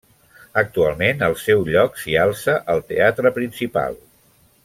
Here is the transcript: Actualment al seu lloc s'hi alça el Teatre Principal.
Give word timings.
Actualment 0.61 1.19
al 1.27 1.35
seu 1.41 1.61
lloc 1.67 2.01
s'hi 2.05 2.17
alça 2.23 2.57
el 2.75 2.83
Teatre 2.93 3.35
Principal. 3.39 4.01